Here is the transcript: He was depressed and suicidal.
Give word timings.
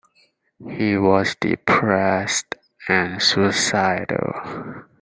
He 0.71 0.97
was 0.97 1.35
depressed 1.39 2.55
and 2.89 3.21
suicidal. 3.21 4.83